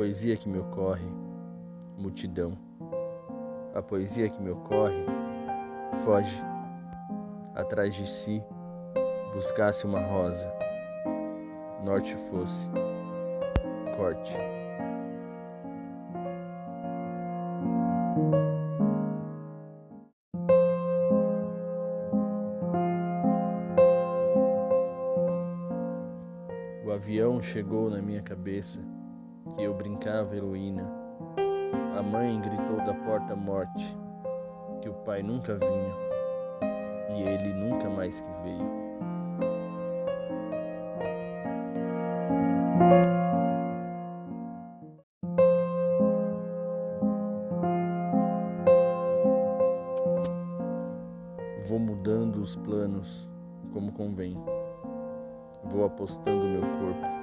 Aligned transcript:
poesia 0.00 0.34
que 0.34 0.48
me 0.48 0.58
ocorre, 0.58 1.04
multidão. 1.98 2.56
A 3.74 3.82
poesia 3.82 4.30
que 4.30 4.40
me 4.40 4.48
ocorre, 4.48 5.04
foge 6.02 6.42
atrás 7.54 7.94
de 7.94 8.10
si, 8.10 8.42
buscasse 9.34 9.84
uma 9.84 10.00
rosa, 10.00 10.50
norte 11.84 12.16
fosse, 12.16 12.66
corte. 13.98 14.34
O 26.86 26.90
avião 26.90 27.42
chegou 27.42 27.90
na 27.90 28.00
minha 28.00 28.22
cabeça, 28.22 28.80
que 29.54 29.62
eu 29.62 29.74
brincava 29.74 30.36
heroína. 30.36 30.84
A 31.98 32.02
mãe 32.02 32.40
gritou 32.40 32.76
da 32.76 32.94
porta 32.94 33.34
morte, 33.36 33.96
que 34.80 34.88
o 34.88 34.94
pai 34.94 35.22
nunca 35.22 35.56
vinha, 35.56 35.94
e 37.10 37.22
ele 37.22 37.52
nunca 37.52 37.88
mais 37.90 38.20
que 38.20 38.30
veio. 38.42 38.80
Vou 51.68 51.78
mudando 51.78 52.36
os 52.36 52.56
planos 52.56 53.28
como 53.72 53.92
convém. 53.92 54.36
Vou 55.64 55.84
apostando 55.84 56.46
meu 56.46 56.62
corpo. 56.62 57.19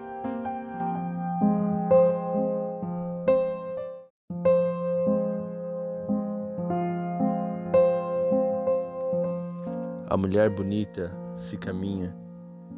A 10.09 10.15
mulher 10.15 10.49
bonita 10.49 11.11
se 11.35 11.57
caminha, 11.57 12.15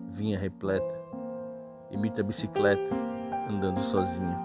vinha 0.07 0.35
repleta, 0.35 0.95
imita 1.91 2.21
a 2.21 2.23
bicicleta, 2.23 2.95
andando 3.47 3.79
sozinha. 3.81 4.35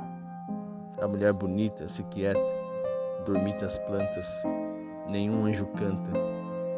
A 1.01 1.09
mulher 1.09 1.33
bonita 1.33 1.89
se 1.89 2.03
quieta, 2.05 2.39
dormita 3.25 3.65
as 3.65 3.79
plantas, 3.79 4.43
nenhum 5.09 5.47
anjo 5.47 5.65
canta, 5.69 6.13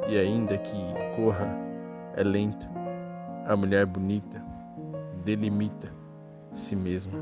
e 0.08 0.16
ainda 0.16 0.56
que 0.58 0.76
corra, 1.16 1.48
é 2.14 2.22
lenta. 2.22 2.70
A 3.44 3.56
mulher 3.56 3.84
bonita 3.84 4.40
delimita 5.24 5.92
si 6.52 6.76
mesma. 6.76 7.18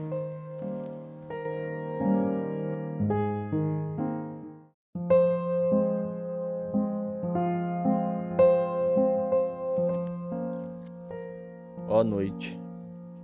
Ó 11.95 12.03
noite, 12.03 12.61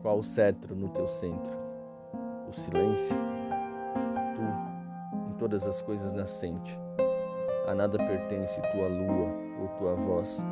qual 0.01 0.21
o 0.21 0.23
cetro 0.23 0.77
no 0.77 0.91
teu 0.91 1.09
centro? 1.09 1.51
O 2.49 2.53
silêncio? 2.53 3.17
Tu, 4.37 5.29
em 5.29 5.35
todas 5.39 5.67
as 5.67 5.83
coisas 5.83 6.13
nascente. 6.13 6.79
A 7.67 7.75
nada 7.75 7.99
pertence 7.99 8.63
tua 8.71 8.87
lua 8.87 9.29
ou 9.61 9.69
tua 9.77 9.97
voz. 9.97 10.45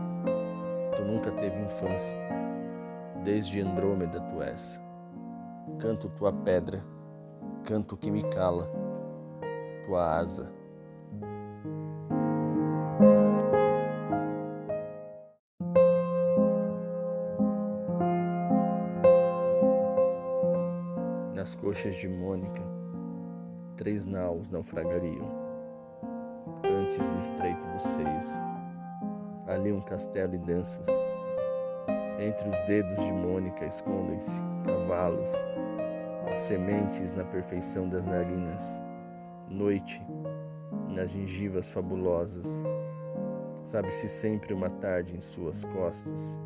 Tu 0.97 1.05
nunca 1.05 1.31
teve 1.31 1.61
infância. 1.61 2.19
Desde 3.23 3.61
Andrômeda 3.61 4.21
tu 4.21 4.43
és. 4.43 4.83
Canto 5.79 6.09
tua 6.09 6.33
pedra, 6.33 6.85
canto 7.63 7.97
que 7.97 8.11
me 8.11 8.25
cala, 8.31 8.69
tua 9.87 10.19
asa. 10.19 10.58
Nas 21.49 21.55
coxas 21.55 21.97
de 21.97 22.07
Mônica, 22.07 22.63
três 23.75 24.05
naus 24.05 24.51
naufragariam 24.51 25.27
antes 26.63 27.07
do 27.07 27.19
estreito 27.19 27.67
dos 27.69 27.83
seios. 27.85 28.27
Ali 29.47 29.73
um 29.73 29.81
castelo 29.81 30.35
e 30.35 30.39
danças. 30.41 30.87
Entre 32.21 32.47
os 32.51 32.61
dedos 32.67 32.95
de 32.97 33.11
Mônica 33.11 33.65
escondem-se 33.65 34.43
cavalos, 34.63 35.33
sementes 36.37 37.15
na 37.15 37.25
perfeição 37.25 37.89
das 37.89 38.07
narinas, 38.07 38.83
noite 39.49 40.07
nas 40.91 41.13
gengivas 41.13 41.71
fabulosas. 41.71 42.63
Sabe-se 43.65 44.07
sempre 44.07 44.53
uma 44.53 44.69
tarde 44.69 45.17
em 45.17 45.21
suas 45.23 45.65
costas, 45.65 46.39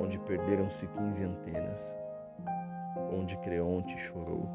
onde 0.00 0.18
perderam-se 0.18 0.86
quinze 0.86 1.22
antenas 1.24 1.94
onde 3.12 3.36
Creonte 3.36 3.96
chorou. 3.98 4.48